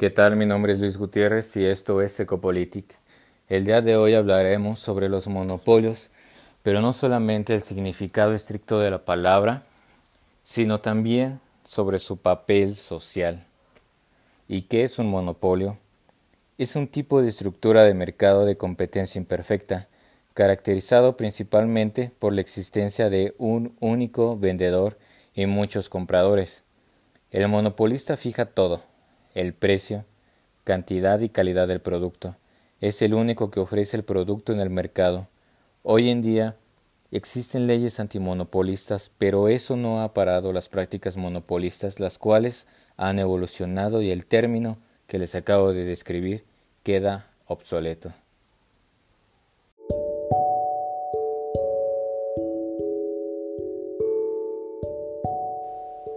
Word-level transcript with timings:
¿Qué 0.00 0.08
tal? 0.08 0.34
Mi 0.34 0.46
nombre 0.46 0.72
es 0.72 0.78
Luis 0.78 0.96
Gutiérrez 0.96 1.54
y 1.58 1.66
esto 1.66 2.00
es 2.00 2.18
Ecopolitic. 2.18 2.96
El 3.50 3.66
día 3.66 3.82
de 3.82 3.98
hoy 3.98 4.14
hablaremos 4.14 4.80
sobre 4.80 5.10
los 5.10 5.28
monopolios, 5.28 6.10
pero 6.62 6.80
no 6.80 6.94
solamente 6.94 7.52
el 7.52 7.60
significado 7.60 8.32
estricto 8.32 8.78
de 8.80 8.90
la 8.90 9.04
palabra, 9.04 9.64
sino 10.42 10.80
también 10.80 11.38
sobre 11.66 11.98
su 11.98 12.16
papel 12.16 12.76
social. 12.76 13.44
¿Y 14.48 14.62
qué 14.62 14.84
es 14.84 14.98
un 14.98 15.10
monopolio? 15.10 15.76
Es 16.56 16.76
un 16.76 16.88
tipo 16.88 17.20
de 17.20 17.28
estructura 17.28 17.84
de 17.84 17.92
mercado 17.92 18.46
de 18.46 18.56
competencia 18.56 19.18
imperfecta, 19.18 19.86
caracterizado 20.32 21.18
principalmente 21.18 22.10
por 22.18 22.32
la 22.32 22.40
existencia 22.40 23.10
de 23.10 23.34
un 23.36 23.76
único 23.80 24.38
vendedor 24.38 24.96
y 25.34 25.44
muchos 25.44 25.90
compradores. 25.90 26.62
El 27.30 27.46
monopolista 27.48 28.16
fija 28.16 28.46
todo, 28.46 28.82
el 29.34 29.52
precio, 29.54 30.04
cantidad 30.64 31.20
y 31.20 31.28
calidad 31.28 31.68
del 31.68 31.80
producto. 31.80 32.36
Es 32.80 33.02
el 33.02 33.14
único 33.14 33.50
que 33.50 33.60
ofrece 33.60 33.96
el 33.96 34.04
producto 34.04 34.52
en 34.52 34.60
el 34.60 34.70
mercado. 34.70 35.28
Hoy 35.82 36.10
en 36.10 36.22
día 36.22 36.56
existen 37.10 37.66
leyes 37.66 38.00
antimonopolistas, 38.00 39.10
pero 39.18 39.48
eso 39.48 39.76
no 39.76 40.02
ha 40.02 40.14
parado 40.14 40.52
las 40.52 40.68
prácticas 40.68 41.16
monopolistas, 41.16 42.00
las 42.00 42.18
cuales 42.18 42.66
han 42.96 43.18
evolucionado 43.18 44.02
y 44.02 44.10
el 44.10 44.26
término 44.26 44.78
que 45.06 45.18
les 45.18 45.34
acabo 45.34 45.72
de 45.72 45.84
describir 45.84 46.44
queda 46.82 47.26
obsoleto. 47.46 48.12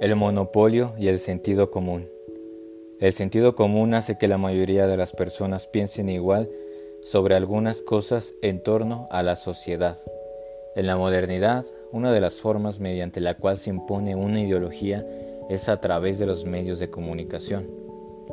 El 0.00 0.16
monopolio 0.16 0.94
y 0.98 1.08
el 1.08 1.18
sentido 1.18 1.70
común. 1.70 2.13
El 3.04 3.12
sentido 3.12 3.54
común 3.54 3.92
hace 3.92 4.16
que 4.16 4.28
la 4.28 4.38
mayoría 4.38 4.86
de 4.86 4.96
las 4.96 5.12
personas 5.12 5.66
piensen 5.66 6.08
igual 6.08 6.48
sobre 7.02 7.34
algunas 7.34 7.82
cosas 7.82 8.32
en 8.40 8.62
torno 8.62 9.08
a 9.10 9.22
la 9.22 9.36
sociedad. 9.36 9.98
En 10.74 10.86
la 10.86 10.96
modernidad, 10.96 11.66
una 11.92 12.12
de 12.12 12.22
las 12.22 12.40
formas 12.40 12.80
mediante 12.80 13.20
la 13.20 13.34
cual 13.34 13.58
se 13.58 13.68
impone 13.68 14.16
una 14.16 14.40
ideología 14.40 15.06
es 15.50 15.68
a 15.68 15.82
través 15.82 16.18
de 16.18 16.24
los 16.24 16.46
medios 16.46 16.78
de 16.78 16.88
comunicación. 16.88 17.68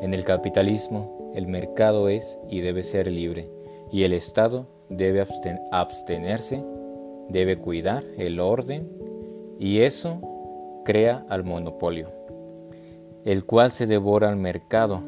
En 0.01 0.13
el 0.13 0.23
capitalismo, 0.23 1.33
el 1.35 1.47
mercado 1.47 2.07
es 2.07 2.39
y 2.49 2.61
debe 2.61 2.83
ser 2.83 3.11
libre, 3.11 3.49
y 3.91 4.03
el 4.03 4.13
Estado 4.13 4.67
debe 4.87 5.27
abstenerse, 5.73 6.63
debe 7.27 7.57
cuidar 7.57 8.05
el 8.17 8.39
orden, 8.39 8.89
y 9.59 9.81
eso 9.81 10.21
crea 10.85 11.25
al 11.27 11.43
monopolio 11.43 12.20
el 13.25 13.45
cual 13.45 13.71
se 13.71 13.85
devora 13.85 14.29
al 14.29 14.37
mercado. 14.37 15.01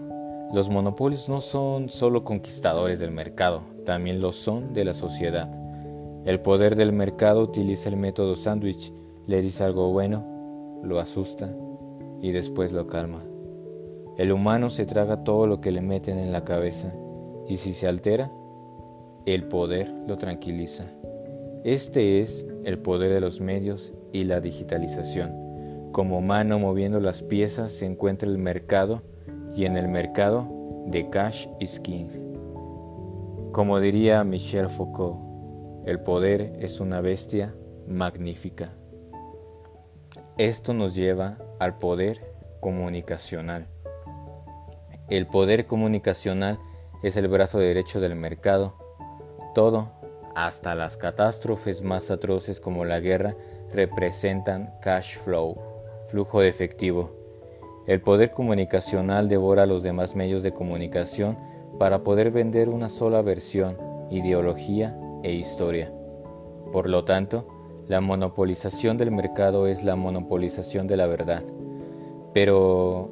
Los 0.54 0.70
monopolios 0.70 1.30
no 1.30 1.42
son 1.42 1.90
solo 1.90 2.24
conquistadores 2.24 3.00
del 3.00 3.12
mercado, 3.12 3.64
también 3.86 4.22
lo 4.22 4.32
son 4.32 4.74
de 4.74 4.86
la 4.86 4.94
sociedad. 4.94 5.52
El 6.26 6.40
poder 6.40 6.76
del 6.76 6.94
mercado 6.94 7.42
utiliza 7.42 7.90
el 7.90 7.98
método 7.98 8.36
sándwich, 8.36 8.94
le 9.26 9.42
dice 9.42 9.64
algo 9.64 9.92
bueno, 9.92 10.80
lo 10.84 11.00
asusta 11.00 11.54
y 12.22 12.32
después 12.32 12.72
lo 12.72 12.88
calma. 12.88 13.24
El 14.18 14.32
humano 14.32 14.70
se 14.70 14.86
traga 14.86 15.24
todo 15.24 15.48
lo 15.48 15.60
que 15.60 15.72
le 15.72 15.82
meten 15.82 16.20
en 16.20 16.32
la 16.32 16.44
cabeza 16.44 16.94
y 17.48 17.58
si 17.58 17.74
se 17.74 17.88
altera, 17.88 18.32
el 19.26 19.48
poder 19.48 19.92
lo 20.08 20.18
tranquiliza. 20.18 20.86
Este 21.64 22.22
es 22.22 22.46
el 22.64 22.78
poder 22.78 23.12
de 23.12 23.22
los 23.22 23.42
medios 23.42 23.94
y 24.12 24.26
la 24.26 24.40
digitalización. 24.40 25.43
Como 25.94 26.22
mano 26.22 26.58
moviendo 26.58 27.00
las 27.00 27.22
piezas 27.22 27.72
se 27.72 27.86
encuentra 27.86 28.28
el 28.28 28.40
mercado 28.40 29.04
y 29.56 29.66
en 29.66 29.78
el 29.78 29.88
mercado 29.88 30.50
de 30.88 31.08
cash 31.12 31.48
is 31.60 31.80
king. 31.80 32.08
Como 33.52 33.80
diría 33.80 34.24
Michel 34.24 34.70
Foucault, 34.70 35.20
el 35.86 36.00
poder 36.00 36.54
es 36.60 36.80
una 36.80 37.00
bestia 37.00 37.54
magnífica. 37.88 38.74
Esto 40.40 40.74
nos 40.74 40.96
lleva 40.96 41.38
al 41.60 41.78
poder 41.78 42.34
comunicacional. 42.60 43.68
El 45.12 45.28
poder 45.28 45.68
comunicacional 45.68 46.58
es 47.04 47.18
el 47.18 47.28
brazo 47.28 47.60
derecho 47.60 48.02
del 48.02 48.16
mercado. 48.16 48.74
Todo, 49.54 49.92
hasta 50.34 50.74
las 50.74 50.98
catástrofes 50.98 51.84
más 51.84 52.10
atroces 52.10 52.60
como 52.60 52.84
la 52.84 53.00
guerra, 53.00 53.36
representan 53.72 54.74
cash 54.82 55.20
flow 55.20 55.73
flujo 56.14 56.42
de 56.42 56.48
efectivo. 56.48 57.10
El 57.88 58.00
poder 58.00 58.30
comunicacional 58.30 59.30
devora 59.30 59.66
los 59.66 59.82
demás 59.82 60.16
medios 60.16 60.44
de 60.44 60.54
comunicación 60.54 61.40
para 61.80 62.04
poder 62.04 62.30
vender 62.30 62.70
una 62.70 62.88
sola 62.88 63.24
versión, 63.24 63.78
ideología 64.12 64.96
e 65.24 65.34
historia. 65.34 65.92
Por 66.72 66.88
lo 66.88 67.04
tanto, 67.04 67.48
la 67.88 68.00
monopolización 68.00 68.96
del 68.96 69.10
mercado 69.10 69.66
es 69.66 69.84
la 69.84 69.96
monopolización 69.96 70.86
de 70.86 70.98
la 70.98 71.08
verdad. 71.08 71.44
Pero 72.32 73.10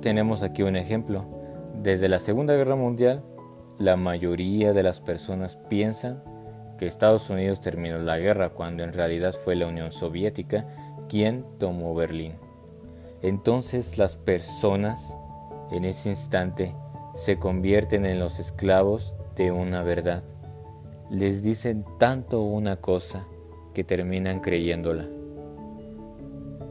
tenemos 0.00 0.42
aquí 0.42 0.62
un 0.62 0.76
ejemplo. 0.76 1.26
Desde 1.82 2.08
la 2.08 2.18
Segunda 2.18 2.54
Guerra 2.54 2.76
Mundial, 2.76 3.24
la 3.76 3.96
mayoría 3.96 4.72
de 4.72 4.82
las 4.82 5.02
personas 5.02 5.58
piensan 5.68 6.24
que 6.78 6.86
Estados 6.86 7.28
Unidos 7.28 7.60
terminó 7.60 7.98
la 7.98 8.16
guerra 8.16 8.48
cuando 8.54 8.84
en 8.84 8.94
realidad 8.94 9.34
fue 9.44 9.54
la 9.54 9.66
Unión 9.66 9.92
Soviética 9.92 10.66
¿Quién 11.08 11.44
tomó 11.58 11.94
Berlín. 11.94 12.32
Entonces 13.22 13.96
las 13.96 14.16
personas 14.16 15.16
en 15.70 15.84
ese 15.84 16.10
instante 16.10 16.74
se 17.14 17.38
convierten 17.38 18.04
en 18.06 18.18
los 18.18 18.40
esclavos 18.40 19.14
de 19.36 19.52
una 19.52 19.82
verdad. 19.82 20.22
Les 21.10 21.42
dicen 21.42 21.84
tanto 21.98 22.42
una 22.42 22.76
cosa 22.76 23.26
que 23.72 23.84
terminan 23.84 24.40
creyéndola. 24.40 25.06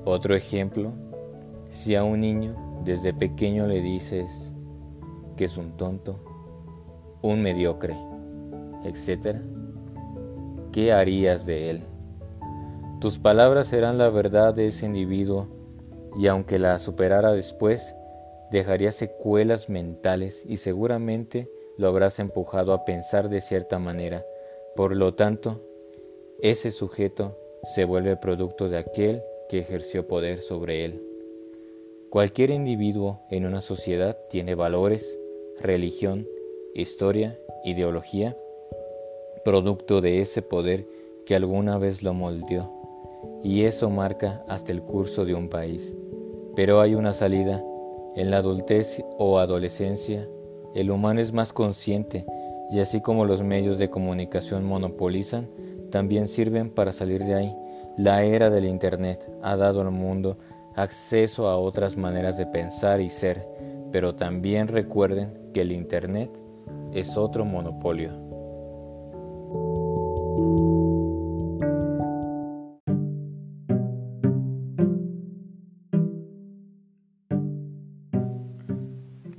Otro 0.03 0.35
ejemplo, 0.35 0.91
si 1.67 1.95
a 1.95 2.03
un 2.03 2.19
niño 2.19 2.55
desde 2.83 3.13
pequeño 3.13 3.67
le 3.67 3.81
dices 3.81 4.53
que 5.37 5.45
es 5.45 5.57
un 5.57 5.77
tonto, 5.77 6.19
un 7.21 7.41
mediocre, 7.41 7.97
etc., 8.83 9.37
¿qué 10.71 10.93
harías 10.93 11.45
de 11.45 11.71
él? 11.71 11.94
Tus 13.05 13.19
palabras 13.19 13.67
serán 13.67 13.99
la 13.99 14.09
verdad 14.09 14.51
de 14.51 14.65
ese 14.65 14.87
individuo 14.87 15.47
y 16.17 16.25
aunque 16.25 16.57
la 16.57 16.79
superara 16.79 17.33
después, 17.33 17.95
dejaría 18.49 18.91
secuelas 18.91 19.69
mentales 19.69 20.43
y 20.43 20.57
seguramente 20.57 21.47
lo 21.77 21.87
habrás 21.87 22.17
empujado 22.17 22.73
a 22.73 22.83
pensar 22.83 23.29
de 23.29 23.41
cierta 23.41 23.77
manera. 23.77 24.25
Por 24.75 24.95
lo 24.95 25.13
tanto, 25.13 25.61
ese 26.41 26.71
sujeto 26.71 27.37
se 27.75 27.85
vuelve 27.85 28.17
producto 28.17 28.69
de 28.69 28.79
aquel 28.79 29.21
que 29.49 29.59
ejerció 29.59 30.07
poder 30.07 30.41
sobre 30.41 30.83
él. 30.83 31.03
Cualquier 32.09 32.49
individuo 32.49 33.21
en 33.29 33.45
una 33.45 33.61
sociedad 33.61 34.17
tiene 34.31 34.55
valores, 34.55 35.19
religión, 35.59 36.27
historia, 36.73 37.37
ideología, 37.63 38.35
producto 39.43 40.01
de 40.01 40.21
ese 40.21 40.41
poder 40.41 40.87
que 41.27 41.35
alguna 41.35 41.77
vez 41.77 42.01
lo 42.01 42.15
moldeó 42.15 42.74
y 43.45 43.65
eso 43.65 43.91
marca 43.91 44.43
hasta 44.47 44.71
el 44.71 44.81
curso 44.81 45.23
de 45.23 45.35
un 45.35 45.49
país. 45.49 45.95
Pero 46.55 46.81
hay 46.81 46.95
una 46.95 47.13
salida. 47.13 47.63
En 48.15 48.31
la 48.31 48.37
adultez 48.37 49.03
o 49.19 49.37
adolescencia, 49.37 50.27
el 50.73 50.89
humano 50.89 51.19
es 51.19 51.31
más 51.31 51.53
consciente 51.53 52.25
y 52.71 52.79
así 52.79 53.01
como 53.01 53.23
los 53.23 53.43
medios 53.43 53.77
de 53.77 53.91
comunicación 53.91 54.65
monopolizan, 54.65 55.47
también 55.91 56.27
sirven 56.27 56.71
para 56.71 56.91
salir 56.91 57.23
de 57.23 57.35
ahí. 57.35 57.55
La 57.97 58.23
era 58.23 58.49
del 58.49 58.65
Internet 58.65 59.29
ha 59.43 59.55
dado 59.55 59.81
al 59.81 59.91
mundo 59.91 60.39
acceso 60.75 61.47
a 61.47 61.57
otras 61.57 61.97
maneras 61.97 62.37
de 62.37 62.47
pensar 62.47 62.99
y 62.99 63.09
ser, 63.09 63.47
pero 63.91 64.15
también 64.15 64.67
recuerden 64.67 65.51
que 65.53 65.61
el 65.61 65.71
Internet 65.71 66.31
es 66.93 67.15
otro 67.15 67.45
monopolio. 67.45 68.24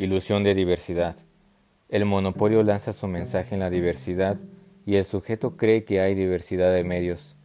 Ilusión 0.06 0.44
de 0.44 0.55
diversidad. 0.55 1.17
El 1.88 2.05
monopolio 2.05 2.62
lanza 2.62 2.93
su 2.93 3.08
mensaje 3.08 3.56
en 3.56 3.61
la 3.61 3.70
diversidad 3.70 4.38
y 4.85 4.94
el 4.94 5.05
sujeto 5.05 5.56
cree 5.56 5.82
que 5.82 6.00
hay 6.00 6.14
diversidad 6.14 6.73
de 6.73 6.85
medios. 6.85 7.37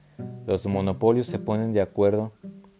Los 0.46 0.68
monopolios 0.68 1.26
se 1.26 1.40
ponen 1.40 1.74
de 1.74 1.82
acuerdo 1.82 2.34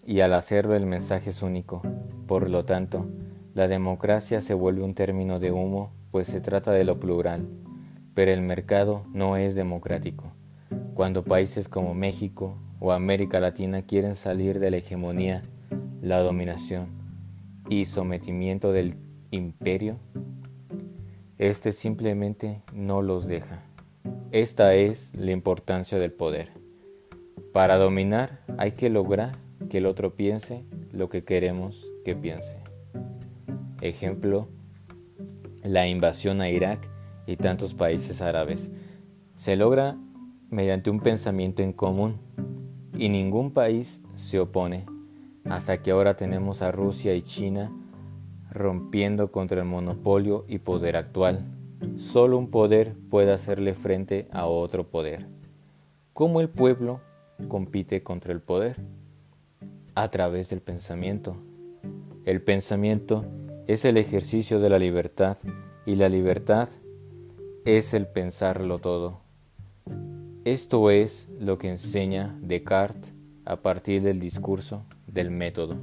y 0.06 0.20
al 0.20 0.36
hacerlo 0.36 0.76
el 0.76 0.86
mensaje 0.86 1.32
es 1.32 1.42
único. 1.42 1.82
Por 2.28 2.48
lo 2.48 2.64
tanto, 2.64 3.10
la 3.56 3.68
democracia 3.68 4.40
se 4.40 4.54
vuelve 4.54 4.84
un 4.84 4.94
término 4.94 5.40
de 5.40 5.52
humo, 5.52 5.92
pues 6.12 6.28
se 6.28 6.42
trata 6.42 6.72
de 6.72 6.84
lo 6.84 7.00
plural. 7.00 7.48
Pero 8.14 8.30
el 8.30 8.44
mercado 8.44 9.08
no 9.12 9.36
es 9.36 9.56
democrático. 9.56 10.32
Cuando 10.94 11.24
países 11.24 11.68
como 11.68 11.96
México 11.96 12.56
o 12.80 12.92
América 12.92 13.40
Latina 13.40 13.82
quieren 13.82 14.14
salir 14.14 14.60
de 14.60 14.70
la 14.70 14.78
hegemonía, 14.78 15.42
la 16.04 16.20
dominación 16.20 16.86
y 17.68 17.86
sometimiento 17.86 18.72
del 18.72 18.96
imperio, 19.32 19.98
este 21.38 21.72
simplemente 21.72 22.62
no 22.74 23.02
los 23.02 23.28
deja. 23.28 23.64
Esta 24.32 24.76
es 24.76 25.16
la 25.16 25.32
importancia 25.32 25.98
del 25.98 26.12
poder. 26.12 26.50
Para 27.52 27.78
dominar 27.78 28.42
hay 28.58 28.74
que 28.74 28.90
lograr 28.90 29.38
que 29.70 29.80
el 29.80 29.86
otro 29.86 30.16
piense 30.16 30.64
lo 30.92 31.10
que 31.10 31.24
queremos 31.24 31.92
que 32.06 32.16
piense. 32.16 32.62
Ejemplo, 33.82 34.48
la 35.64 35.88
invasión 35.88 36.42
a 36.42 36.50
Irak 36.50 36.88
y 37.26 37.38
tantos 37.38 37.74
países 37.74 38.22
árabes. 38.22 38.72
Se 39.36 39.56
logra 39.56 39.98
mediante 40.50 40.90
un 40.90 41.00
pensamiento 41.00 41.64
en 41.64 41.74
común 41.74 42.20
y 42.98 43.10
ningún 43.10 43.52
país 43.52 44.02
se 44.16 44.40
opone 44.40 44.86
hasta 45.46 45.82
que 45.82 45.92
ahora 45.92 46.16
tenemos 46.16 46.62
a 46.62 46.72
Rusia 46.72 47.16
y 47.16 47.22
China 47.22 47.72
rompiendo 48.52 49.32
contra 49.32 49.60
el 49.60 49.66
monopolio 49.66 50.46
y 50.48 50.60
poder 50.60 50.98
actual. 50.98 51.46
Solo 51.96 52.38
un 52.38 52.52
poder 52.52 52.94
puede 53.10 53.32
hacerle 53.32 53.74
frente 53.74 54.28
a 54.32 54.46
otro 54.46 54.90
poder. 54.90 55.26
¿Cómo 56.14 56.42
el 56.42 56.50
pueblo 56.50 57.00
compite 57.48 58.04
contra 58.04 58.34
el 58.34 58.42
poder? 58.42 58.76
A 59.96 60.12
través 60.12 60.50
del 60.50 60.62
pensamiento. 60.62 61.38
El 62.26 62.42
pensamiento 62.42 63.26
es 63.68 63.86
el 63.86 63.98
ejercicio 63.98 64.60
de 64.60 64.70
la 64.70 64.78
libertad 64.78 65.38
y 65.86 65.96
la 65.96 66.10
libertad 66.10 66.70
es 67.66 67.94
el 67.94 68.06
pensarlo 68.06 68.78
todo. 68.78 69.22
Esto 70.44 70.92
es 70.92 71.30
lo 71.40 71.58
que 71.58 71.70
enseña 71.70 72.38
Descartes 72.42 73.14
a 73.46 73.58
partir 73.62 74.02
del 74.02 74.20
discurso 74.20 74.86
del 75.08 75.32
método. 75.32 75.78